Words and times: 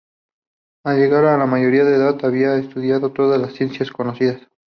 Al 0.83 0.97
llegar 0.97 1.25
a 1.25 1.37
la 1.37 1.45
mayoría 1.45 1.83
de 1.85 1.93
edad 1.95 2.17
había 2.25 2.55
estudiado 2.55 3.11
todas 3.13 3.39
las 3.39 3.53
ciencias 3.53 3.91
conocidas. 3.91 4.41